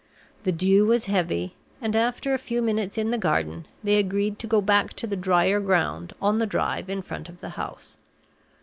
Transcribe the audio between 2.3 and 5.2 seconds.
a few minutes in the garden, they agreed to go back to the